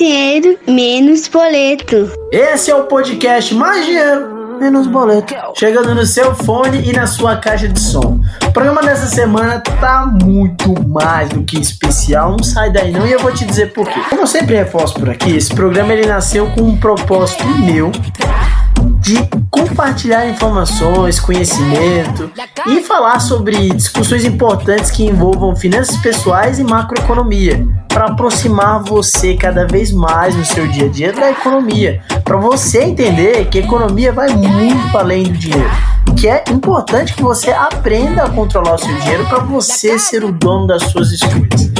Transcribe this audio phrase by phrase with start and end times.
[0.00, 2.10] dinheiro, menos boleto.
[2.32, 5.34] Esse é o podcast Mais Dinheiro, Menos Boleto.
[5.54, 8.18] Chegando no seu fone e na sua caixa de som.
[8.46, 12.30] O programa dessa semana tá muito mais do que especial.
[12.30, 14.00] Não sai daí não e eu vou te dizer por quê.
[14.08, 17.92] Como eu sempre reforço por aqui, esse programa ele nasceu com um propósito meu
[19.00, 19.16] de
[19.50, 22.30] compartilhar informações, conhecimento
[22.66, 29.66] e falar sobre discussões importantes que envolvam finanças pessoais e macroeconomia, para aproximar você cada
[29.66, 34.12] vez mais no seu dia a dia da economia, para você entender que a economia
[34.12, 35.70] vai muito além do dinheiro.
[36.18, 40.30] Que é importante que você aprenda a controlar o seu dinheiro para você ser o
[40.30, 41.70] dono das suas escolhas.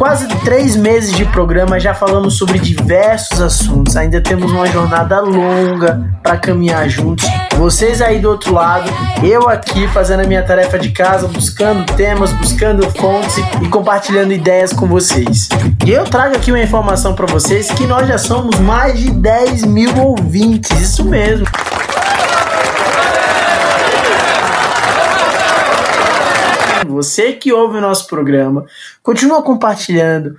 [0.00, 3.98] Quase três meses de programa já falamos sobre diversos assuntos.
[3.98, 7.28] Ainda temos uma jornada longa para caminhar juntos.
[7.58, 8.90] Vocês aí do outro lado,
[9.22, 14.72] eu aqui fazendo a minha tarefa de casa, buscando temas, buscando fontes e compartilhando ideias
[14.72, 15.50] com vocês.
[15.84, 19.66] E eu trago aqui uma informação para vocês que nós já somos mais de 10
[19.66, 20.80] mil ouvintes.
[20.80, 21.44] Isso mesmo.
[26.90, 28.64] Você que ouve o nosso programa,
[29.02, 30.36] continua compartilhando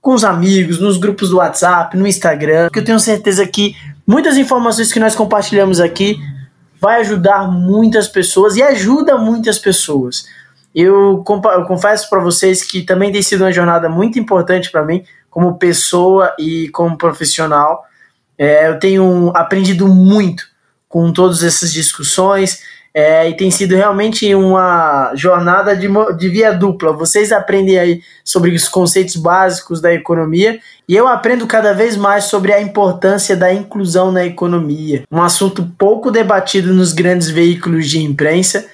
[0.00, 3.74] com os amigos, nos grupos do WhatsApp, no Instagram, que eu tenho certeza que
[4.06, 6.16] muitas informações que nós compartilhamos aqui
[6.80, 10.26] vai ajudar muitas pessoas e ajuda muitas pessoas.
[10.74, 15.02] Eu, eu confesso para vocês que também tem sido uma jornada muito importante para mim,
[15.30, 17.84] como pessoa e como profissional.
[18.38, 20.44] É, eu tenho aprendido muito
[20.88, 22.62] com todas essas discussões
[22.98, 26.94] é, e tem sido realmente uma jornada de, de via dupla.
[26.94, 30.58] Vocês aprendem aí sobre os conceitos básicos da economia
[30.88, 35.04] e eu aprendo cada vez mais sobre a importância da inclusão na economia.
[35.12, 38.66] Um assunto pouco debatido nos grandes veículos de imprensa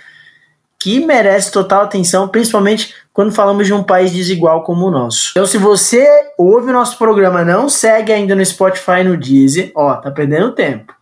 [0.79, 5.33] que merece total atenção, principalmente quando falamos de um país desigual como o nosso.
[5.33, 6.07] Então, se você
[6.39, 10.95] ouve o nosso programa, não segue ainda no Spotify no Deezer, ó, tá perdendo tempo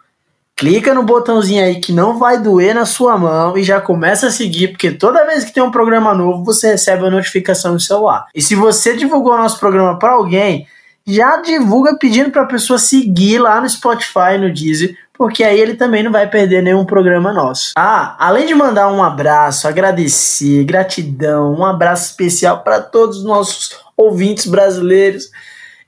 [0.60, 4.31] clica no botãozinho aí que não vai doer na sua mão e já começa a
[4.31, 8.26] seguir, porque toda vez que tem um programa novo, você recebe a notificação no celular.
[8.34, 10.66] E se você divulgou o nosso programa para alguém,
[11.06, 15.76] já divulga pedindo para a pessoa seguir lá no Spotify, no Deezer, porque aí ele
[15.76, 17.72] também não vai perder nenhum programa nosso.
[17.75, 23.81] Ah, além de mandar um abraço, agradecer, gratidão, um abraço especial para todos os nossos
[23.97, 25.31] ouvintes brasileiros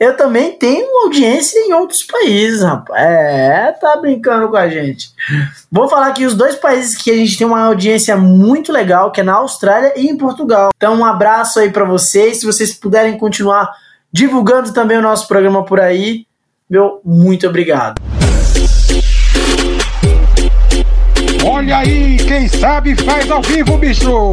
[0.03, 3.01] eu também tenho audiência em outros países, rapaz.
[3.01, 5.11] É, tá brincando com a gente.
[5.71, 9.21] Vou falar aqui os dois países que a gente tem uma audiência muito legal, que
[9.21, 10.71] é na Austrália e em Portugal.
[10.77, 12.39] Então, um abraço aí para vocês.
[12.39, 13.71] Se vocês puderem continuar
[14.13, 16.27] divulgando também o nosso programa por aí,
[16.69, 18.03] meu muito obrigado.
[21.47, 24.33] Olha aí, quem sabe faz ao vivo, bicho!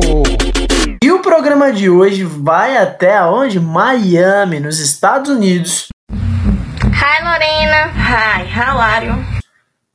[1.02, 3.58] E o programa de hoje vai até onde?
[3.58, 5.88] Miami, nos Estados Unidos.
[6.12, 7.88] Hi Lorena.
[7.96, 9.16] Hi, how are you?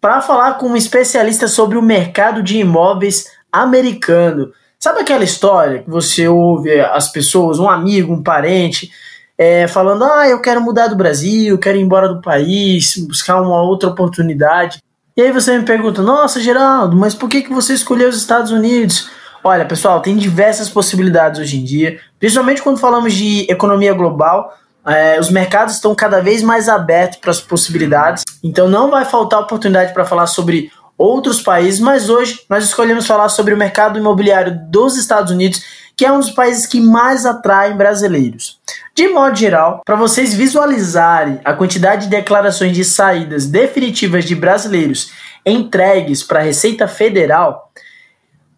[0.01, 4.51] Para falar com um especialista sobre o mercado de imóveis americano.
[4.79, 8.91] Sabe aquela história que você ouve as pessoas, um amigo, um parente,
[9.37, 13.61] é, falando: Ah, eu quero mudar do Brasil, quero ir embora do país, buscar uma
[13.61, 14.83] outra oportunidade.
[15.15, 18.51] E aí você me pergunta: Nossa, Geraldo, mas por que, que você escolheu os Estados
[18.51, 19.11] Unidos?
[19.47, 24.57] Olha, pessoal, tem diversas possibilidades hoje em dia, principalmente quando falamos de economia global.
[24.87, 29.41] É, os mercados estão cada vez mais abertos para as possibilidades, então não vai faltar
[29.41, 34.59] oportunidade para falar sobre outros países, mas hoje nós escolhemos falar sobre o mercado imobiliário
[34.71, 35.63] dos Estados Unidos,
[35.95, 38.59] que é um dos países que mais atraem brasileiros.
[38.95, 45.13] De modo geral, para vocês visualizarem a quantidade de declarações de saídas definitivas de brasileiros
[45.45, 47.71] entregues para a Receita Federal,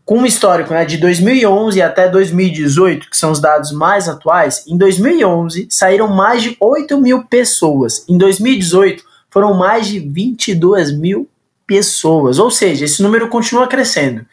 [0.06, 4.78] com um histórico né, de 2011 até 2018, que são os dados mais atuais, em
[4.78, 8.04] 2011 saíram mais de 8 mil pessoas.
[8.08, 11.28] Em 2018 foram mais de 22 mil
[11.66, 12.38] pessoas.
[12.38, 14.24] Ou seja, esse número continua crescendo.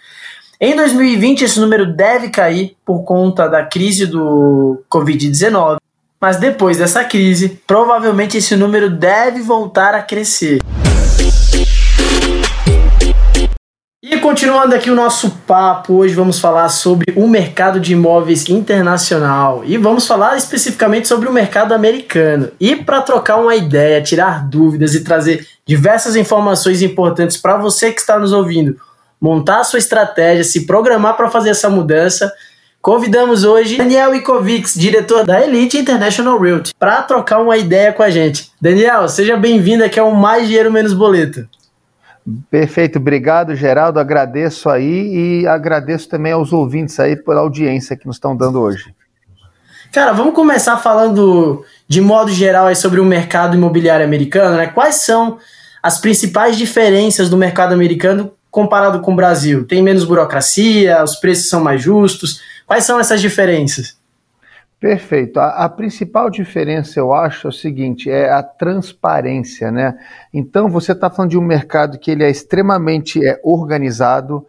[0.61, 5.77] Em 2020, esse número deve cair por conta da crise do Covid-19.
[6.21, 10.59] Mas depois dessa crise, provavelmente esse número deve voltar a crescer.
[14.05, 19.63] E continuando aqui o nosso papo, hoje vamos falar sobre o mercado de imóveis internacional
[19.65, 22.51] e vamos falar especificamente sobre o mercado americano.
[22.59, 28.01] E para trocar uma ideia, tirar dúvidas e trazer diversas informações importantes para você que
[28.01, 28.75] está nos ouvindo,
[29.21, 32.29] montar a sua estratégia, se programar para fazer essa mudança,
[32.81, 38.09] convidamos hoje Daniel Ikovics, diretor da Elite International Realty, para trocar uma ideia com a
[38.09, 38.51] gente.
[38.59, 41.47] Daniel, seja bem-vindo aqui ao Mais Dinheiro Menos Boleto.
[42.49, 43.99] Perfeito, obrigado, Geraldo.
[43.99, 48.93] Agradeço aí e agradeço também aos ouvintes aí pela audiência que nos estão dando hoje.
[49.91, 54.67] Cara, vamos começar falando de modo geral aí sobre o mercado imobiliário americano, né?
[54.67, 55.37] Quais são
[55.83, 59.67] as principais diferenças do mercado americano comparado com o Brasil?
[59.67, 62.41] Tem menos burocracia, os preços são mais justos?
[62.65, 63.97] Quais são essas diferenças?
[64.83, 65.39] Perfeito.
[65.39, 69.97] A, a, principal diferença, eu acho, é o seguinte, é a transparência, né?
[70.33, 74.45] Então, você está falando de um mercado que ele é extremamente é, organizado.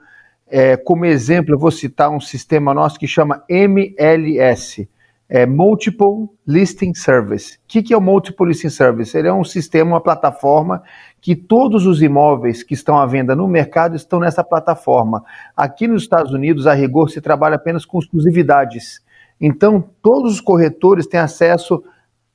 [0.49, 4.89] É, como exemplo, eu vou citar um sistema nosso que chama MLS,
[5.29, 7.59] é Multiple Listing Service.
[7.59, 9.17] O que, que é o Multiple Listing Service?
[9.17, 10.83] Ele é um sistema, uma plataforma
[11.21, 15.23] que todos os imóveis que estão à venda no mercado estão nessa plataforma.
[15.57, 19.04] Aqui nos Estados Unidos, a rigor, se trabalha apenas com exclusividades.
[19.47, 21.85] Então, todos os corretores têm acesso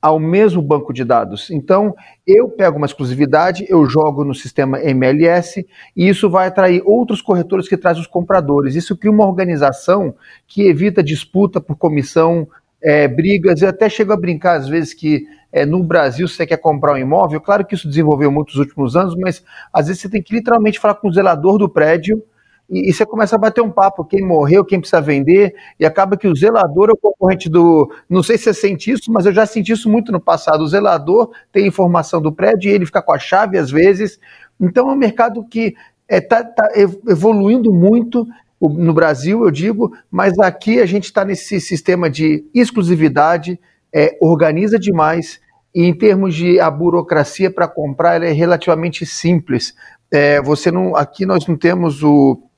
[0.00, 1.50] ao mesmo banco de dados.
[1.50, 1.92] Então,
[2.24, 5.66] eu pego uma exclusividade, eu jogo no sistema MLS
[5.96, 8.76] e isso vai atrair outros corretores que trazem os compradores.
[8.76, 10.14] Isso cria uma organização
[10.46, 12.46] que evita disputa por comissão,
[12.80, 13.60] é, brigas.
[13.60, 16.92] Eu até chego a brincar às vezes que é, no Brasil, se você quer comprar
[16.92, 19.42] um imóvel, claro que isso desenvolveu muito nos últimos anos, mas
[19.72, 22.22] às vezes você tem que literalmente falar com o zelador do prédio
[22.70, 26.28] e, você começa a bater um papo, quem morreu, quem precisa vender, e acaba que
[26.28, 27.92] o zelador é o concorrente do.
[28.08, 30.62] Não sei se você sente isso, mas eu já senti isso muito no passado.
[30.62, 34.20] O zelador tem informação do prédio e ele fica com a chave às vezes.
[34.60, 35.74] Então é um mercado que
[36.08, 36.68] está é, tá, tá
[37.08, 38.26] evoluindo muito
[38.60, 43.58] no Brasil, eu digo, mas aqui a gente está nesse sistema de exclusividade,
[43.92, 45.40] é, organiza demais.
[45.74, 49.74] E em termos de a burocracia para comprar, ela é relativamente simples.
[50.10, 52.49] É, você não, aqui nós não temos o,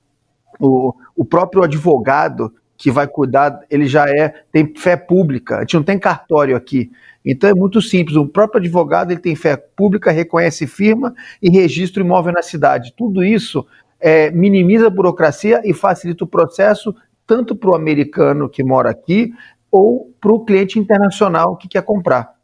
[0.62, 5.59] o, o próprio advogado que vai cuidar, ele já é tem fé pública.
[5.59, 6.91] A gente não tem cartório aqui.
[7.25, 8.17] Então é muito simples.
[8.17, 12.93] O próprio advogado ele tem fé pública, reconhece firma e registra o imóvel na cidade.
[12.97, 13.64] Tudo isso
[14.00, 16.94] é, minimiza a burocracia e facilita o processo
[17.26, 19.32] tanto para o americano que mora aqui
[19.70, 22.35] ou para o cliente internacional que quer comprar.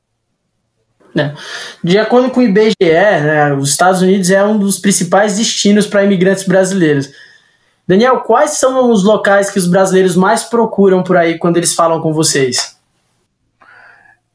[1.16, 1.34] É.
[1.82, 6.04] De acordo com o IBGE, né, os Estados Unidos é um dos principais destinos para
[6.04, 7.10] imigrantes brasileiros.
[7.88, 12.02] Daniel, quais são os locais que os brasileiros mais procuram por aí quando eles falam
[12.02, 12.76] com vocês?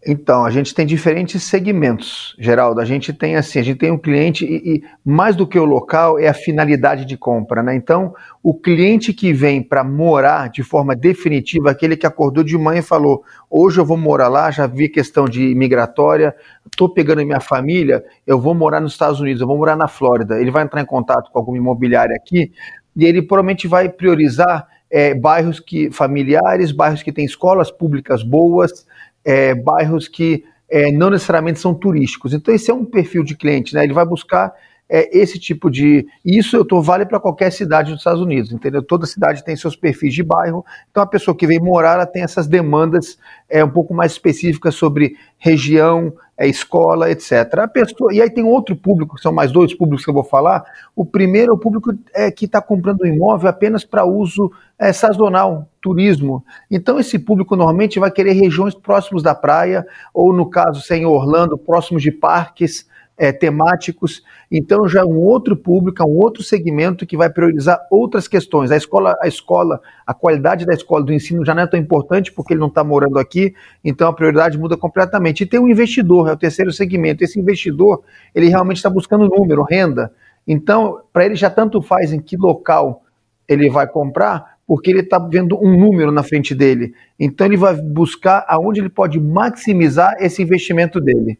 [0.06, 2.82] Então, a gente tem diferentes segmentos, Geraldo.
[2.82, 5.64] A gente tem assim, a gente tem um cliente e, e mais do que o
[5.64, 7.74] local é a finalidade de compra, né?
[7.76, 12.80] Então, o cliente que vem para morar de forma definitiva, aquele que acordou de manhã
[12.80, 16.36] e falou: hoje eu vou morar lá, já vi questão de imigratória,
[16.66, 20.42] estou pegando minha família, eu vou morar nos Estados Unidos, eu vou morar na Flórida.
[20.42, 22.52] Ele vai entrar em contato com alguma imobiliária aqui,
[22.96, 28.86] e ele provavelmente vai priorizar é, bairros que familiares, bairros que têm escolas públicas boas,
[29.26, 32.34] é, bairros que é, não necessariamente são turísticos.
[32.34, 33.84] Então esse é um perfil de cliente, né?
[33.84, 34.54] Ele vai buscar
[34.90, 36.06] é, esse tipo de.
[36.24, 38.84] Isso eu tô vale para qualquer cidade dos Estados Unidos, entendeu?
[38.84, 42.22] Toda cidade tem seus perfis de bairro, então a pessoa que vem morar ela tem
[42.22, 43.18] essas demandas
[43.50, 46.14] é, um pouco mais específicas sobre região,
[46.44, 47.32] é, escola, etc.
[47.60, 50.64] A pessoa, e aí tem outro público, são mais dois públicos que eu vou falar.
[50.96, 54.92] O primeiro é o público é, que está comprando um imóvel apenas para uso é,
[54.92, 56.44] sazonal, turismo.
[56.70, 60.98] Então esse público normalmente vai querer regiões próximas da praia, ou no caso, se é
[60.98, 62.86] em Orlando, próximos de parques
[63.24, 64.22] é, temáticos.
[64.52, 68.70] Então já é um outro público, é um outro segmento que vai priorizar outras questões.
[68.70, 72.34] A escola, a escola, a qualidade da escola do ensino já não é tão importante
[72.34, 75.42] porque ele não está morando aqui, então a prioridade muda completamente.
[75.42, 77.24] E tem o um investidor, é o terceiro segmento.
[77.24, 78.04] Esse investidor,
[78.36, 80.12] ele realmente está buscando número, renda.
[80.46, 83.04] Então, para ele já tanto faz em que local
[83.48, 86.94] ele vai comprar, porque ele está vendo um número na frente dele.
[87.18, 91.40] Então ele vai buscar aonde ele pode maximizar esse investimento dele.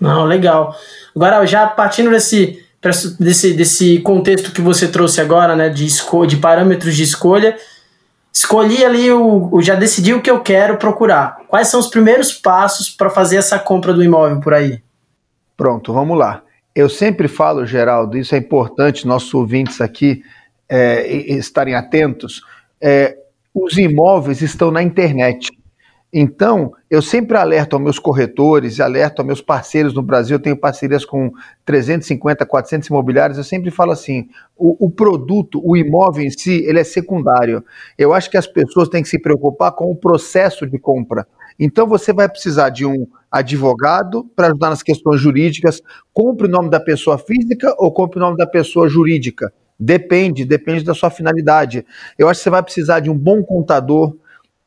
[0.00, 0.74] Não, legal.
[1.14, 2.64] Agora, já partindo desse,
[3.18, 5.86] desse, desse contexto que você trouxe agora, né, de,
[6.26, 7.56] de parâmetros de escolha,
[8.32, 11.40] escolhi ali, o, o, já decidi o que eu quero procurar.
[11.48, 14.80] Quais são os primeiros passos para fazer essa compra do imóvel por aí?
[15.56, 16.42] Pronto, vamos lá.
[16.74, 20.22] Eu sempre falo, Geraldo, isso é importante, nossos ouvintes aqui
[20.68, 22.42] é, estarem atentos.
[22.80, 23.18] É,
[23.52, 25.50] os imóveis estão na internet.
[26.12, 30.56] Então, eu sempre alerto aos meus corretores, alerto aos meus parceiros no Brasil, eu tenho
[30.56, 31.30] parcerias com
[31.64, 36.80] 350, 400 imobiliários, eu sempre falo assim, o, o, produto, o imóvel em si, ele
[36.80, 37.64] é secundário.
[37.96, 41.24] Eu acho que as pessoas têm que se preocupar com o processo de compra.
[41.58, 45.80] Então, você vai precisar de um advogado para ajudar nas questões jurídicas,
[46.12, 49.52] compre o nome da pessoa física ou compre o nome da pessoa jurídica.
[49.78, 51.86] Depende, depende da sua finalidade.
[52.18, 54.14] Eu acho que você vai precisar de um bom contador,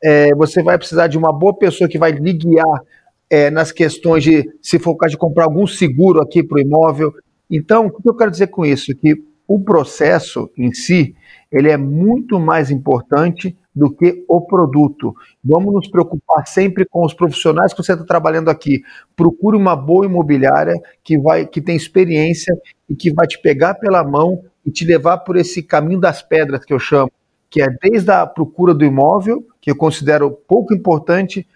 [0.04, 2.82] é, você vai precisar de uma boa pessoa que vai lhe guiar
[3.30, 6.60] é, nas questões de, se for o caso de comprar algum seguro aqui para o
[6.60, 7.10] imóvel.
[7.50, 8.94] Então, o que eu quero dizer com isso?
[8.94, 9.14] Que
[9.48, 11.16] o processo em si,
[11.50, 15.14] ele é muito mais importante do que o produto.
[15.42, 18.82] Vamos nos preocupar sempre com os profissionais que você está trabalhando aqui.
[19.16, 22.54] Procure uma boa imobiliária que vai, que tem experiência
[22.88, 26.64] e que vai te pegar pela mão e te levar por esse caminho das pedras
[26.64, 27.10] que eu chamo,
[27.54, 31.46] que é desde a procura do imóvel, que eu considero pouco importante,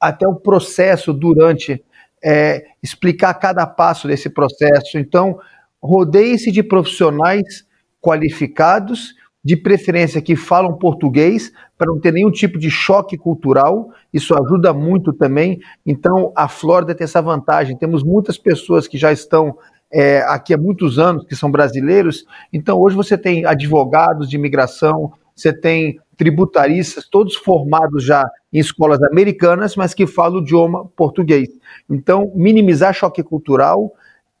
[0.00, 1.84] até o processo durante,
[2.22, 4.96] é, explicar cada passo desse processo.
[4.96, 5.40] Então,
[5.82, 7.66] rodeie-se de profissionais
[8.00, 14.36] qualificados de preferência que falam português, para não ter nenhum tipo de choque cultural, isso
[14.36, 15.58] ajuda muito também.
[15.84, 17.76] Então, a Flórida tem essa vantagem.
[17.76, 19.58] Temos muitas pessoas que já estão
[19.92, 22.24] é, aqui há muitos anos, que são brasileiros.
[22.52, 29.02] Então, hoje você tem advogados de imigração, você tem tributaristas, todos formados já em escolas
[29.02, 31.48] americanas, mas que falam o idioma português.
[31.88, 33.92] Então, minimizar choque cultural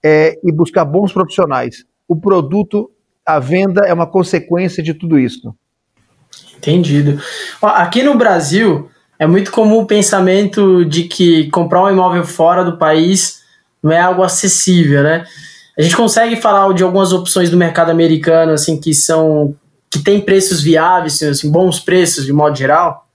[0.04, 1.84] é, e buscar bons profissionais.
[2.06, 2.90] O produto
[3.24, 5.54] a venda é uma consequência de tudo isso.
[6.56, 7.20] Entendido.
[7.62, 12.76] Aqui no Brasil, é muito comum o pensamento de que comprar um imóvel fora do
[12.76, 13.40] país
[13.82, 15.24] não é algo acessível, né?
[15.78, 19.54] A gente consegue falar de algumas opções do mercado americano, assim, que são
[19.90, 23.08] que tem preços viáveis, assim, bons preços de modo geral?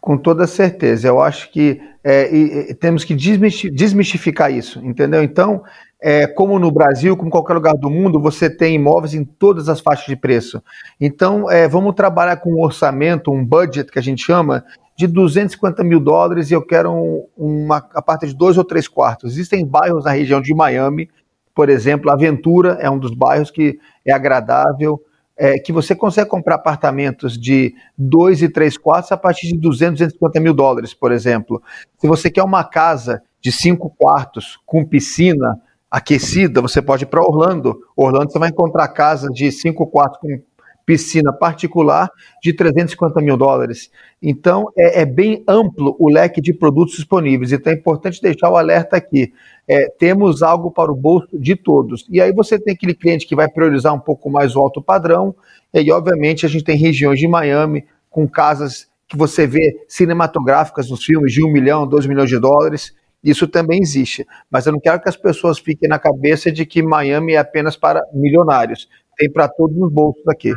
[0.00, 1.06] Com toda certeza.
[1.06, 5.22] Eu acho que é, e, e, temos que desmistificar isso, entendeu?
[5.22, 5.62] Então,
[6.02, 9.68] é, como no Brasil, como em qualquer lugar do mundo, você tem imóveis em todas
[9.68, 10.62] as faixas de preço.
[10.98, 14.64] Então, é, vamos trabalhar com um orçamento, um budget que a gente chama,
[14.96, 18.88] de 250 mil dólares e eu quero um, uma a parte de dois ou três
[18.88, 19.32] quartos.
[19.32, 21.08] Existem bairros na região de Miami,
[21.54, 25.00] por exemplo, Aventura é um dos bairros que é agradável,
[25.40, 29.98] é, que você consegue comprar apartamentos de dois e três quartos a partir de 200,
[29.98, 31.62] 250 mil dólares, por exemplo.
[31.96, 35.58] Se você quer uma casa de cinco quartos com piscina,
[35.90, 37.80] aquecida, você pode ir para Orlando.
[37.96, 40.42] Orlando você vai encontrar casa de cinco quartos com
[40.84, 42.10] piscina particular
[42.42, 43.90] de 350 mil dólares.
[44.22, 47.52] Então é, é, bem amplo o leque de produtos disponíveis.
[47.52, 49.32] Então é importante deixar o alerta aqui.
[49.68, 52.06] É, temos algo para o bolso de todos.
[52.10, 55.34] E aí você tem aquele cliente que vai priorizar um pouco mais o alto padrão.
[55.72, 61.04] E obviamente a gente tem regiões de Miami com casas que você vê cinematográficas nos
[61.04, 62.94] filmes de um milhão, dois milhões de dólares.
[63.22, 64.26] Isso também existe.
[64.50, 67.76] Mas eu não quero que as pessoas fiquem na cabeça de que Miami é apenas
[67.76, 68.88] para milionários.
[69.16, 70.52] Tem para todos os bolsos aqui.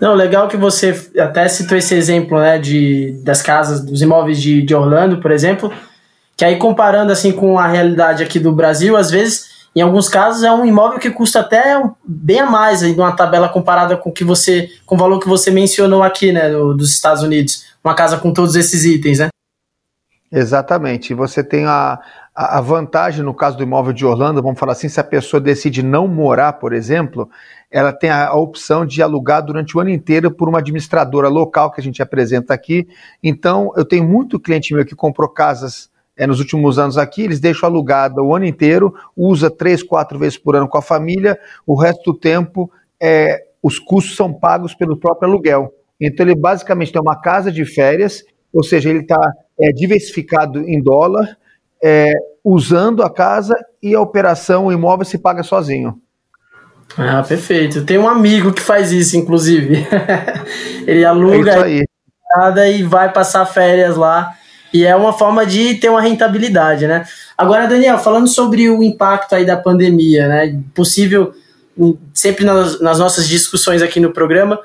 [0.00, 4.62] Não, legal que você até citou esse exemplo, né, de, das casas, dos imóveis de,
[4.62, 5.72] de Orlando, por exemplo,
[6.36, 10.42] que aí comparando assim com a realidade aqui do Brasil, às vezes, em alguns casos,
[10.42, 14.24] é um imóvel que custa até bem a mais aí numa tabela comparada com que
[14.24, 18.16] você, com o valor que você mencionou aqui, né, do, dos Estados Unidos, uma casa
[18.16, 19.28] com todos esses itens, né?
[20.32, 21.12] Exatamente.
[21.12, 21.98] Você tem a,
[22.34, 25.82] a vantagem no caso do imóvel de Orlando, vamos falar assim, se a pessoa decide
[25.82, 27.28] não morar, por exemplo,
[27.70, 31.70] ela tem a, a, opção de alugar durante o ano inteiro por uma administradora local
[31.70, 32.88] que a gente apresenta aqui.
[33.22, 37.40] Então, eu tenho muito cliente meu que comprou casas é, nos últimos anos aqui, eles
[37.40, 41.74] deixam alugada o ano inteiro, usa três, quatro vezes por ano com a família, o
[41.74, 45.72] resto do tempo é, os custos são pagos pelo próprio aluguel.
[45.98, 49.20] Então, ele basicamente tem uma casa de férias, ou seja, ele está
[49.58, 51.38] é, diversificado em dólar,
[52.44, 55.98] usando a casa e a operação, o imóvel se paga sozinho.
[56.96, 57.84] Ah, perfeito.
[57.84, 59.86] Tem um amigo que faz isso, inclusive.
[60.86, 61.84] Ele aluga é
[62.36, 64.34] nada e vai passar férias lá.
[64.72, 67.04] E é uma forma de ter uma rentabilidade, né?
[67.36, 70.60] Agora, Daniel, falando sobre o impacto aí da pandemia, né?
[70.74, 71.32] Possível,
[72.14, 74.60] sempre nas, nas nossas discussões aqui no programa,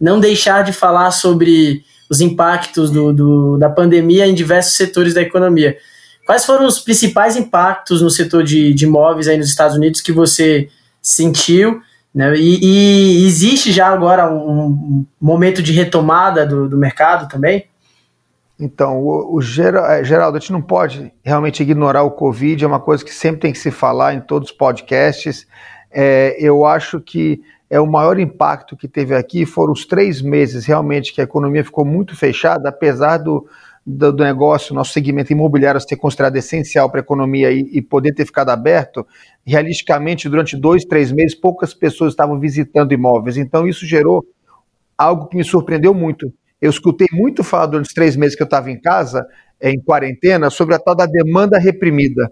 [0.00, 5.22] não deixar de falar sobre os impactos do, do, da pandemia em diversos setores da
[5.22, 5.76] economia.
[6.26, 10.12] Quais foram os principais impactos no setor de, de imóveis aí nos Estados Unidos que
[10.12, 10.68] você
[11.02, 11.80] sentiu?
[12.14, 12.34] Né?
[12.36, 17.66] E, e existe já agora um, momento de retomada do, do mercado também?
[18.60, 22.78] Então, o, o é, Geraldo, a gente não pode realmente ignorar o Covid, é uma
[22.78, 25.46] coisa que sempre tem que se falar em todos os podcasts.
[25.90, 30.66] É, eu acho que é o maior impacto que teve aqui foram os três meses
[30.66, 33.48] realmente que a economia ficou muito fechada, apesar do,
[33.84, 38.14] do, do negócio, nosso segmento imobiliário ser considerado essencial para a economia e, e, poder
[38.14, 39.06] ter ficado aberto,
[39.44, 43.36] realisticamente, durante dois, três meses, poucas pessoas estavam visitando imóveis.
[43.36, 44.24] Então, isso gerou
[44.96, 46.32] algo que me surpreendeu muito.
[46.60, 49.26] Eu escutei muito falar durante os três meses que eu estava em casa,
[49.60, 52.30] é, em quarentena, sobre a tal da demanda reprimida.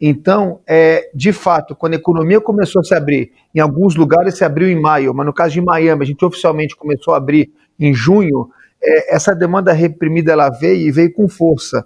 [0.00, 4.44] Então, é, de fato, quando a economia começou a se abrir, em alguns lugares se
[4.44, 7.94] abriu em maio, mas no caso de Miami, a gente oficialmente começou a abrir em
[7.94, 8.48] junho,
[8.86, 11.84] é, essa demanda reprimida ela veio e veio com força.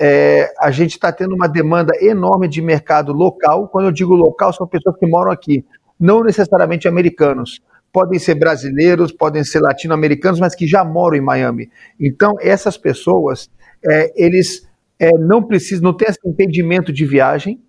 [0.00, 3.68] É, a gente está tendo uma demanda enorme de mercado local.
[3.68, 5.64] Quando eu digo local, são pessoas que moram aqui.
[6.00, 7.60] não necessariamente americanos.
[7.92, 11.70] Podem ser brasileiros, podem ser latino-americanos, mas que já moram em Miami.
[11.98, 13.50] Então, essas pessoas,
[13.84, 17.60] é, eles é, não precisam, não têm esse impedimento de viagem,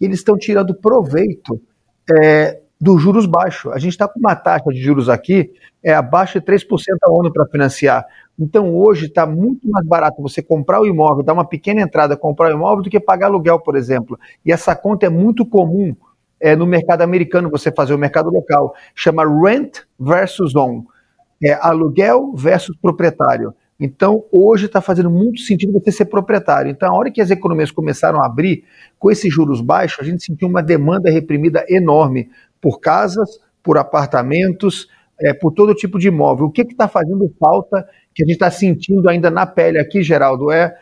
[0.00, 1.60] e eles estão tirando proveito
[2.20, 3.72] é, dos juros baixos.
[3.72, 5.50] A gente está com uma taxa de juros aqui
[5.82, 6.64] é, abaixo de 3%
[7.02, 8.04] ao ano para financiar.
[8.38, 12.50] Então hoje está muito mais barato você comprar o imóvel, dar uma pequena entrada, comprar
[12.50, 14.18] o imóvel, do que pagar aluguel, por exemplo.
[14.44, 15.94] E essa conta é muito comum
[16.40, 18.74] é, no mercado americano, você fazer o mercado local.
[18.94, 20.84] Chama rent versus own.
[21.42, 23.54] É aluguel versus proprietário.
[23.80, 26.70] Então, hoje está fazendo muito sentido você ser proprietário.
[26.70, 28.64] Então, a hora que as economias começaram a abrir,
[28.98, 32.28] com esses juros baixos, a gente sentiu uma demanda reprimida enorme
[32.60, 34.88] por casas, por apartamentos,
[35.20, 36.46] é, por todo tipo de imóvel.
[36.46, 40.50] O que está fazendo falta, que a gente está sentindo ainda na pele aqui, Geraldo,
[40.50, 40.74] é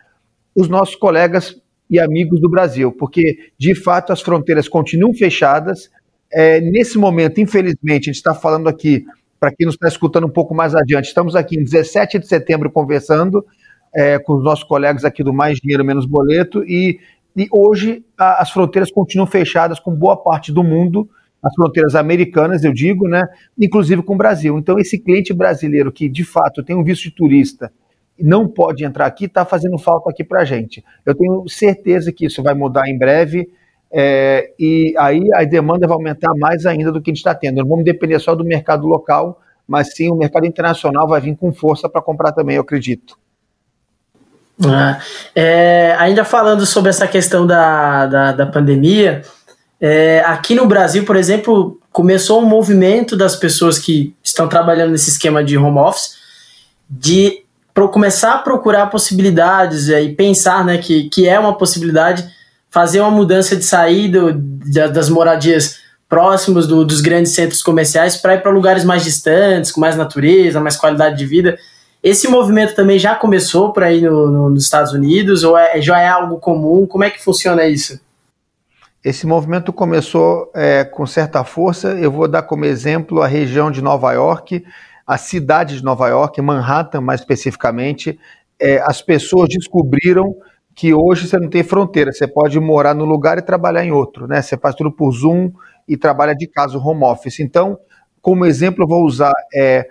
[0.55, 5.91] os nossos colegas e amigos do Brasil, porque de fato as fronteiras continuam fechadas.
[6.33, 9.05] É, nesse momento, infelizmente, a gente está falando aqui,
[9.39, 12.71] para quem nos está escutando um pouco mais adiante, estamos aqui em 17 de setembro
[12.71, 13.45] conversando
[13.95, 16.99] é, com os nossos colegas aqui do Mais Dinheiro Menos Boleto, e,
[17.37, 21.09] e hoje a, as fronteiras continuam fechadas com boa parte do mundo
[21.47, 23.23] as fronteiras americanas, eu digo, né,
[23.59, 24.59] inclusive com o Brasil.
[24.59, 27.71] Então, esse cliente brasileiro que, de fato, tem um visto de turista
[28.19, 30.85] e não pode entrar aqui, está fazendo falta aqui para a gente.
[31.05, 33.49] Eu tenho certeza que isso vai mudar em breve
[33.93, 37.59] é, e aí a demanda vai aumentar mais ainda do que a gente está tendo.
[37.59, 41.53] Não vamos depender só do mercado local, mas sim o mercado internacional vai vir com
[41.53, 43.17] força para comprar também, eu acredito.
[44.65, 44.99] Ah,
[45.35, 49.23] é, ainda falando sobre essa questão da, da, da pandemia,
[49.81, 55.11] é, aqui no Brasil, por exemplo, começou um movimento das pessoas que estão trabalhando nesse
[55.11, 56.17] esquema de home office
[56.89, 57.43] de
[57.75, 62.27] pro, começar a procurar possibilidades é, e pensar né, que, que é uma possibilidade
[62.71, 64.37] fazer uma mudança de saída
[64.93, 65.79] das moradias
[66.09, 70.61] próximos do, dos grandes centros comerciais para ir para lugares mais distantes, com mais natureza,
[70.61, 71.59] mais qualidade de vida.
[72.03, 75.99] Esse movimento também já começou por aí no, no, nos Estados Unidos ou é, já
[76.01, 76.87] é algo comum?
[76.87, 77.99] Como é que funciona isso?
[79.07, 81.91] Esse movimento começou é, com certa força.
[81.91, 84.65] Eu vou dar como exemplo a região de Nova York,
[85.07, 88.19] a cidade de Nova York, Manhattan mais especificamente.
[88.59, 90.35] É, as pessoas descobriram
[90.75, 94.27] que hoje você não tem fronteira, você pode morar no lugar e trabalhar em outro,
[94.27, 94.43] né?
[94.43, 95.53] Você faz tudo por Zoom
[95.87, 97.39] e trabalha de casa, home office.
[97.39, 97.79] Então,
[98.21, 99.89] como exemplo, eu vou usar é,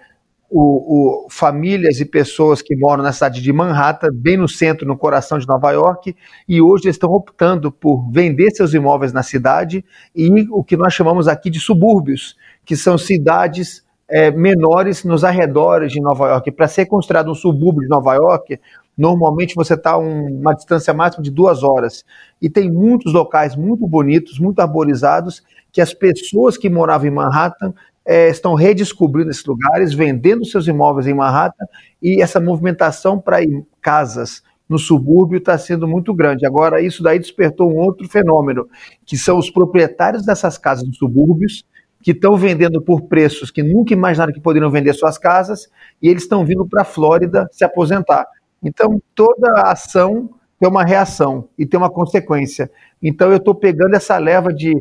[0.49, 4.97] o, o, famílias e pessoas que moram na cidade de Manhattan, bem no centro, no
[4.97, 6.15] coração de Nova York,
[6.47, 9.83] e hoje estão optando por vender seus imóveis na cidade
[10.15, 15.91] e o que nós chamamos aqui de subúrbios, que são cidades é, menores nos arredores
[15.91, 16.51] de Nova York.
[16.51, 18.59] Para ser considerado um subúrbio de Nova York,
[18.97, 22.05] normalmente você está um, uma distância máxima de duas horas.
[22.41, 27.73] E tem muitos locais muito bonitos, muito arborizados, que as pessoas que moravam em Manhattan
[28.05, 31.65] é, estão redescobrindo esses lugares, vendendo seus imóveis em Manhattan
[32.01, 33.37] e essa movimentação para
[33.81, 36.45] casas no subúrbio está sendo muito grande.
[36.45, 38.67] Agora, isso daí despertou um outro fenômeno,
[39.05, 41.65] que são os proprietários dessas casas nos subúrbios,
[42.01, 45.67] que estão vendendo por preços que nunca imaginaram que poderiam vender suas casas,
[46.01, 48.27] e eles estão vindo para a Flórida se aposentar.
[48.61, 52.69] Então, toda ação tem uma reação e tem uma consequência.
[53.01, 54.73] Então, eu estou pegando essa leva de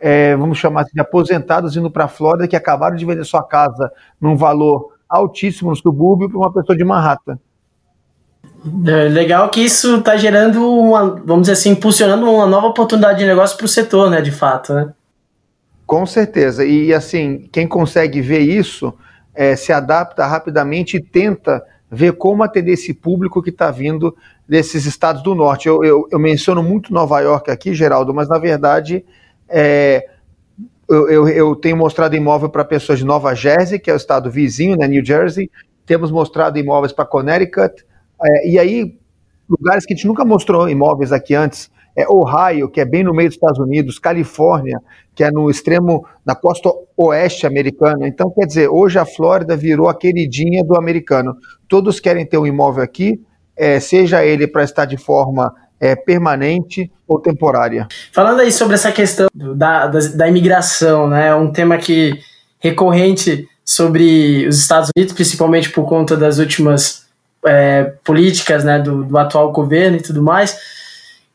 [0.00, 3.42] é, vamos chamar assim, de aposentados indo para a Flórida que acabaram de vender sua
[3.42, 7.38] casa num valor altíssimo no subúrbio para uma pessoa de Manhattan.
[8.86, 13.26] É legal que isso está gerando uma, vamos dizer assim, impulsionando uma nova oportunidade de
[13.26, 14.92] negócio para o setor, né, de fato, né?
[15.86, 16.64] Com certeza.
[16.64, 18.94] E assim, quem consegue ver isso
[19.34, 24.14] é, se adapta rapidamente e tenta ver como atender esse público que está vindo
[24.48, 25.66] desses estados do norte.
[25.66, 29.04] Eu, eu, eu menciono muito Nova York aqui, Geraldo, mas na verdade
[29.50, 30.06] é,
[30.88, 34.30] eu, eu, eu, tenho mostrado imóvel para pessoas de Nova Jersey, que é o estado
[34.30, 35.50] vizinho, né, New Jersey.
[35.86, 37.84] Temos mostrado imóveis para Connecticut.
[38.22, 38.98] É, e aí,
[39.48, 41.70] lugares que a gente nunca mostrou imóveis aqui antes.
[41.96, 44.80] É Ohio, que é bem no meio dos Estados Unidos, Califórnia,
[45.14, 48.06] que é no extremo, na costa oeste americana.
[48.06, 51.36] Então, quer dizer, hoje a Flórida virou a queridinha do americano.
[51.68, 53.20] Todos querem ter um imóvel aqui,
[53.56, 57.88] é, seja ele para estar de forma é, permanente ou temporária.
[58.12, 62.20] Falando aí sobre essa questão da, da, da imigração, né, é um tema que
[62.58, 67.06] recorrente sobre os Estados Unidos, principalmente por conta das últimas
[67.46, 70.58] é, políticas né, do, do atual governo e tudo mais.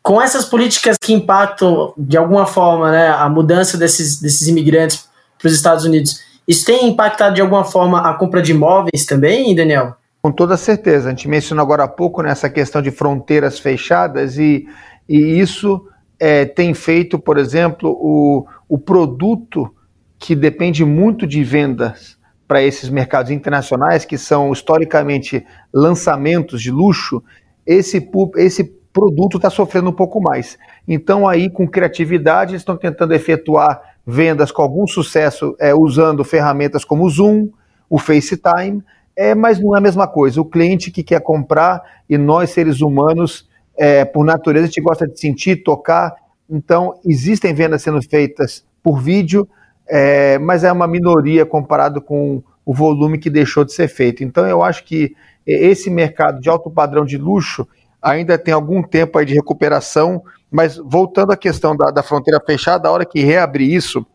[0.03, 5.07] Com essas políticas que impactam de alguma forma né, a mudança desses, desses imigrantes
[5.39, 9.55] para os Estados Unidos, isso tem impactado de alguma forma a compra de imóveis também,
[9.55, 9.95] Daniel?
[10.25, 11.09] Com toda certeza.
[11.09, 14.65] A gente mencionou agora há pouco nessa questão de fronteiras fechadas e,
[15.07, 15.87] e isso
[16.19, 19.71] é, tem feito, por exemplo, o, o produto
[20.17, 27.21] que depende muito de vendas para esses mercados internacionais, que são historicamente lançamentos de luxo,
[27.63, 30.57] esse, esse produto está sofrendo um pouco mais.
[30.87, 36.83] Então, aí, com criatividade, eles estão tentando efetuar vendas com algum sucesso é, usando ferramentas
[36.83, 37.49] como o Zoom,
[37.87, 38.81] o FaceTime,
[39.15, 40.41] é, mas não é a mesma coisa.
[40.41, 43.47] O cliente que quer comprar e nós, seres humanos,
[43.77, 46.13] é, por natureza, a gente gosta de sentir, tocar.
[46.49, 49.47] Então, existem vendas sendo feitas por vídeo,
[49.87, 54.23] é, mas é uma minoria comparado com o volume que deixou de ser feito.
[54.23, 57.67] Então, eu acho que esse mercado de alto padrão de luxo
[58.01, 62.87] ainda tem algum tempo aí de recuperação, mas voltando à questão da, da fronteira fechada,
[62.87, 64.05] a hora que reabrir isso,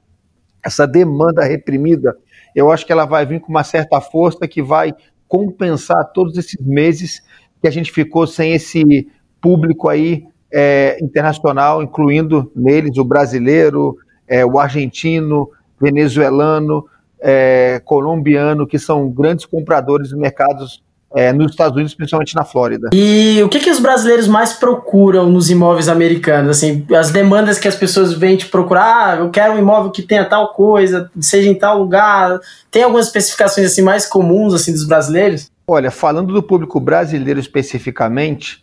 [0.65, 2.17] essa demanda reprimida,
[2.55, 4.95] eu acho que ela vai vir com uma certa força que vai
[5.29, 7.23] compensar todos esses meses
[7.61, 9.09] que a gente ficou sem esse
[9.41, 15.49] público aí é, internacional, incluindo neles o brasileiro, é, o argentino,
[15.81, 16.87] venezuelano,
[17.21, 20.83] é, colombiano, que são grandes compradores de mercados
[21.14, 22.90] é, nos Estados Unidos, principalmente na Flórida.
[22.92, 26.57] E o que, que os brasileiros mais procuram nos imóveis americanos?
[26.57, 30.03] Assim, as demandas que as pessoas vêm te procurar, ah, eu quero um imóvel que
[30.03, 32.38] tenha tal coisa, seja em tal lugar.
[32.70, 35.51] Tem algumas especificações assim mais comuns assim dos brasileiros?
[35.66, 38.62] Olha, falando do público brasileiro especificamente,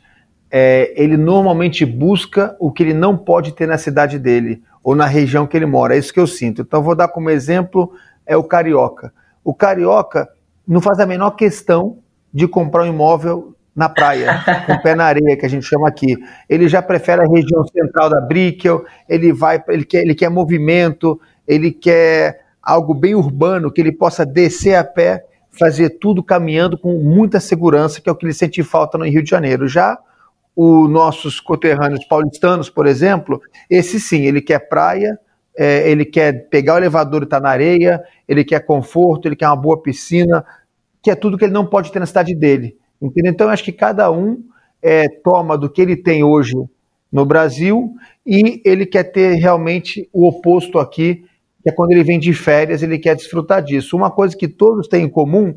[0.50, 5.06] é, ele normalmente busca o que ele não pode ter na cidade dele ou na
[5.06, 5.96] região que ele mora.
[5.96, 6.62] É isso que eu sinto.
[6.62, 7.92] Então, vou dar como exemplo
[8.26, 9.14] é o carioca.
[9.44, 10.30] O carioca
[10.68, 11.98] não faz a menor questão
[12.38, 16.16] de comprar um imóvel na praia, com pé na areia, que a gente chama aqui.
[16.48, 21.20] Ele já prefere a região central da Brickell, ele vai, ele quer, ele quer movimento,
[21.48, 26.94] ele quer algo bem urbano, que ele possa descer a pé, fazer tudo caminhando com
[27.00, 29.68] muita segurança, que é o que ele sente falta no Rio de Janeiro.
[29.68, 29.98] Já
[30.56, 35.20] os nossos coterrâneos paulistanos, por exemplo, esse sim, ele quer praia,
[35.58, 39.36] é, ele quer pegar o elevador e estar tá na areia, ele quer conforto, ele
[39.36, 40.46] quer uma boa piscina,
[41.08, 42.76] que é tudo que ele não pode ter na cidade dele.
[43.02, 43.32] Entendeu?
[43.32, 44.44] Então, eu acho que cada um
[44.82, 46.52] é, toma do que ele tem hoje
[47.10, 51.24] no Brasil e ele quer ter realmente o oposto aqui,
[51.64, 53.96] que é quando ele vem de férias, ele quer desfrutar disso.
[53.96, 55.56] Uma coisa que todos têm em comum,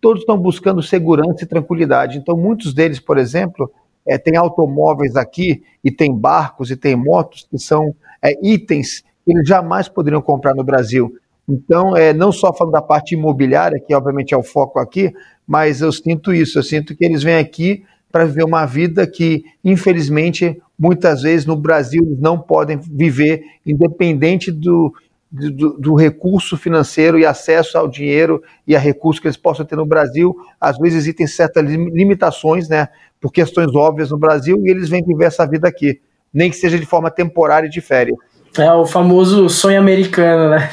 [0.00, 2.18] todos estão buscando segurança e tranquilidade.
[2.18, 3.70] Então, muitos deles, por exemplo,
[4.04, 9.30] é, têm automóveis aqui e tem barcos e tem motos que são é, itens que
[9.30, 11.14] eles jamais poderiam comprar no Brasil.
[11.50, 15.12] Então, é, não só falando da parte imobiliária, que obviamente é o foco aqui,
[15.46, 17.82] mas eu sinto isso, eu sinto que eles vêm aqui
[18.12, 24.52] para viver uma vida que, infelizmente, muitas vezes no Brasil eles não podem viver, independente
[24.52, 24.92] do,
[25.30, 29.76] do, do, recurso financeiro e acesso ao dinheiro e a recursos que eles possam ter
[29.76, 30.36] no Brasil.
[30.60, 32.88] Às vezes existem certas limitações, né,
[33.20, 36.00] por questões óbvias no Brasil, e eles vêm viver essa vida aqui,
[36.32, 38.16] nem que seja de forma temporária e de férias.
[38.58, 40.70] É o famoso sonho americano, né?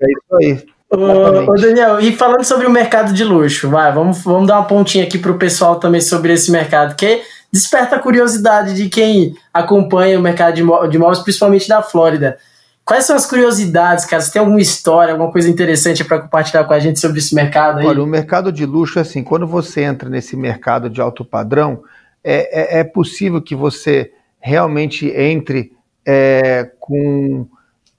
[0.00, 0.74] é isso aí.
[0.90, 4.66] Ô, ô, Daniel, e falando sobre o mercado de luxo, vai, vamos, vamos dar uma
[4.66, 9.34] pontinha aqui para o pessoal também sobre esse mercado, que desperta a curiosidade de quem
[9.52, 12.36] acompanha o mercado de imóveis, principalmente da Flórida.
[12.84, 14.20] Quais são as curiosidades, cara?
[14.20, 17.78] Você tem alguma história, alguma coisa interessante para compartilhar com a gente sobre esse mercado
[17.78, 17.86] aí?
[17.86, 21.82] Olha, o mercado de luxo, assim, quando você entra nesse mercado de alto padrão,
[22.22, 25.73] é, é, é possível que você realmente entre
[26.06, 27.46] é, com,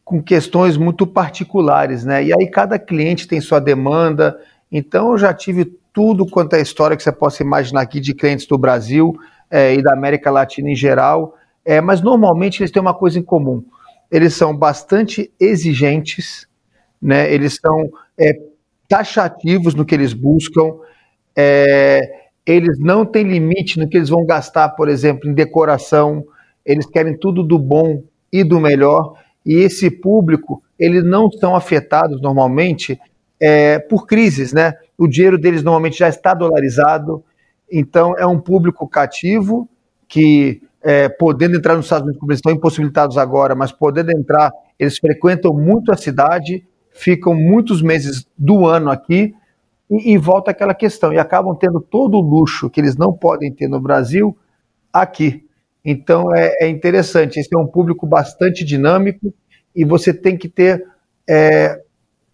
[0.03, 2.23] com questões muito particulares, né?
[2.23, 4.39] E aí cada cliente tem sua demanda.
[4.71, 8.45] Então eu já tive tudo quanto é história que você possa imaginar aqui de clientes
[8.45, 9.15] do Brasil
[9.49, 11.35] é, e da América Latina em geral.
[11.63, 13.63] É, mas normalmente eles têm uma coisa em comum.
[14.11, 16.47] Eles são bastante exigentes,
[17.01, 17.31] né?
[17.33, 17.89] Eles são
[18.19, 18.33] é,
[18.87, 20.75] taxativos no que eles buscam.
[21.35, 26.23] É, eles não têm limite no que eles vão gastar, por exemplo, em decoração,
[26.65, 29.13] eles querem tudo do bom e do melhor,
[29.45, 32.99] e esse público, eles não são afetados normalmente
[33.39, 34.73] é, por crises, né?
[34.97, 37.23] O dinheiro deles normalmente já está dolarizado,
[37.71, 39.69] então é um público cativo
[40.07, 44.51] que, é, podendo entrar nos Estados Unidos, como eles estão impossibilitados agora, mas podendo entrar,
[44.79, 49.33] eles frequentam muito a cidade, ficam muitos meses do ano aqui,
[49.89, 53.51] e, e volta aquela questão, e acabam tendo todo o luxo que eles não podem
[53.51, 54.35] ter no Brasil
[54.91, 55.44] aqui.
[55.85, 57.39] Então é, é interessante.
[57.39, 59.31] Esse é um público bastante dinâmico
[59.75, 60.83] e você tem que ter
[61.29, 61.79] é,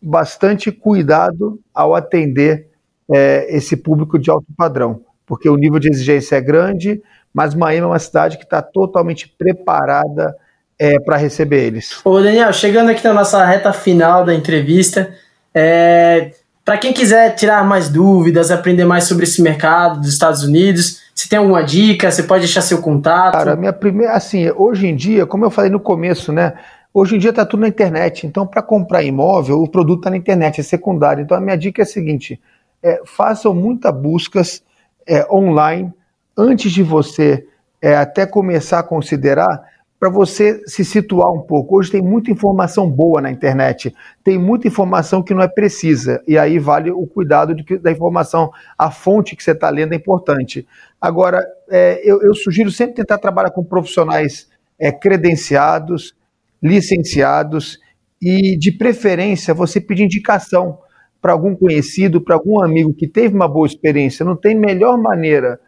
[0.01, 2.69] bastante cuidado ao atender
[3.11, 7.01] é, esse público de alto padrão, porque o nível de exigência é grande,
[7.33, 10.35] mas Miami é uma cidade que está totalmente preparada
[10.79, 11.99] é, para receber eles.
[12.03, 15.13] Ô Daniel, chegando aqui na nossa reta final da entrevista,
[15.53, 16.31] é,
[16.71, 21.27] para quem quiser tirar mais dúvidas, aprender mais sobre esse mercado dos Estados Unidos, se
[21.27, 23.33] tem alguma dica, você pode deixar seu contato.
[23.33, 26.53] Cara, minha primeira, assim, hoje em dia, como eu falei no começo, né,
[26.93, 30.17] Hoje em dia está tudo na internet, então para comprar imóvel, o produto está na
[30.17, 31.21] internet, é secundário.
[31.21, 32.37] Então a minha dica é a seguinte:
[32.83, 34.61] é, façam muitas buscas
[35.07, 35.89] é, online
[36.37, 37.47] antes de você
[37.81, 39.63] é, até começar a considerar
[40.01, 41.77] para você se situar um pouco.
[41.77, 46.39] Hoje tem muita informação boa na internet, tem muita informação que não é precisa, e
[46.39, 50.67] aí vale o cuidado que, da informação, a fonte que você está lendo é importante.
[50.99, 56.15] Agora, é, eu, eu, sugiro sempre tentar trabalhar com profissionais é, credenciados,
[56.63, 57.77] licenciados,
[58.19, 60.79] e de preferência você pedir indicação
[61.21, 64.25] para algum conhecido, para algum amigo que teve uma boa experiência.
[64.25, 65.59] Não tem melhor maneira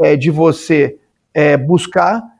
[0.00, 0.96] é, de você
[1.34, 2.31] é, buscar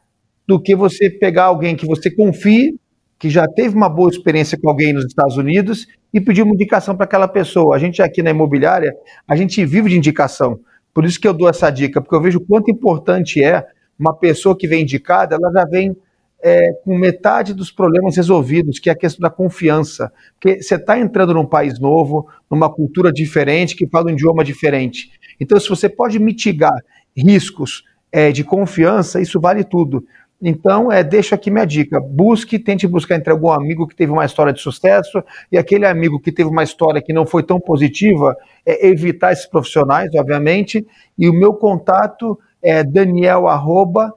[0.46, 2.78] do que você pegar alguém que você confie,
[3.18, 6.96] que já teve uma boa experiência com alguém nos Estados Unidos e pedir uma indicação
[6.96, 7.76] para aquela pessoa.
[7.76, 8.92] A gente aqui na imobiliária,
[9.26, 10.58] a gente vive de indicação.
[10.92, 13.64] Por isso que eu dou essa dica, porque eu vejo o quanto importante é
[13.98, 15.96] uma pessoa que vem indicada, ela já vem
[16.42, 20.12] é, com metade dos problemas resolvidos, que é a questão da confiança.
[20.34, 25.12] Porque você está entrando num país novo, numa cultura diferente, que fala um idioma diferente.
[25.40, 26.76] Então, se você pode mitigar
[27.16, 30.04] riscos é, de confiança, isso vale tudo.
[30.44, 32.00] Então, é, deixo aqui minha dica.
[32.00, 36.18] Busque, tente buscar entre algum amigo que teve uma história de sucesso e aquele amigo
[36.18, 40.84] que teve uma história que não foi tão positiva, é, evitar esses profissionais, obviamente.
[41.16, 44.12] E o meu contato é daniel, arroba,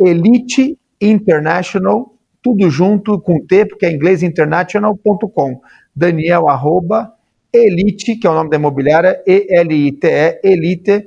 [0.00, 5.60] elite international, tudo junto com T, porque é inglês international.com.
[5.94, 7.12] Daniel, arroba,
[7.52, 11.06] elite, que é o nome da imobiliária, E-L-I-T-E, elite,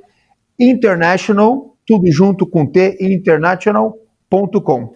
[0.60, 4.01] international, tudo junto com T, international.com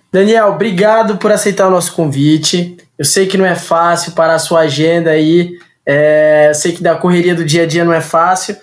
[0.10, 2.78] Daniel, obrigado por aceitar o nosso convite.
[2.98, 5.58] Eu sei que não é fácil parar a sua agenda aí.
[5.86, 8.56] É, eu sei que da correria do dia a dia não é fácil,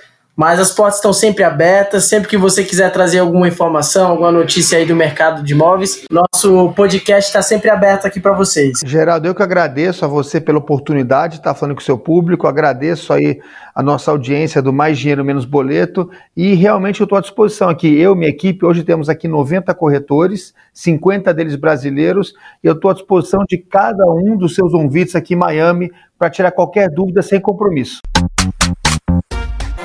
[0.43, 2.07] mas as portas estão sempre abertas.
[2.07, 6.73] Sempre que você quiser trazer alguma informação, alguma notícia aí do mercado de imóveis, nosso
[6.73, 8.81] podcast está sempre aberto aqui para vocês.
[8.85, 12.49] Geraldo, eu que agradeço a você pela oportunidade de estar falando com o seu público,
[12.49, 13.41] agradeço aí
[13.73, 17.97] a nossa audiência do Mais Dinheiro Menos Boleto e realmente eu estou à disposição aqui.
[17.97, 22.95] Eu, minha equipe, hoje temos aqui 90 corretores, 50 deles brasileiros, e eu estou à
[22.95, 27.41] disposição de cada um dos seus ouvintes aqui em Miami para tirar qualquer dúvida sem
[27.41, 28.01] compromisso.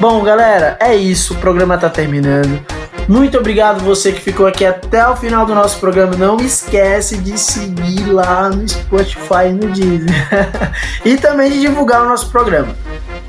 [0.10, 1.34] Bom, galera, é isso.
[1.34, 2.65] O programa está terminando.
[3.10, 6.15] Muito obrigado você que ficou aqui até o final do nosso programa.
[6.15, 10.15] Não esquece de seguir lá no Spotify e no Disney.
[11.04, 12.74] e também de divulgar o nosso programa.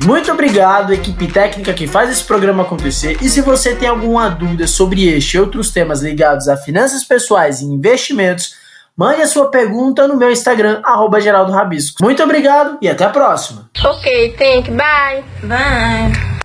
[0.05, 3.19] Muito obrigado, equipe técnica que faz esse programa acontecer.
[3.21, 7.61] E se você tem alguma dúvida sobre este e outros temas ligados a finanças pessoais
[7.61, 8.55] e investimentos,
[8.97, 12.05] mande a sua pergunta no meu Instagram, arroba Geraldo Rabisco.
[12.05, 13.69] Muito obrigado e até a próxima.
[13.85, 15.25] Ok, thank you, bye.
[15.43, 16.29] Bye.